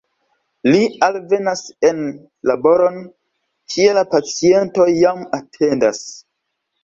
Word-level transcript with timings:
Li 0.67 0.77
alvenas 1.07 1.59
en 1.89 1.99
laboron, 2.51 2.97
kie 3.73 3.93
la 3.99 4.05
pacientoj 4.15 4.89
jam 5.01 5.21
atendas. 5.41 6.01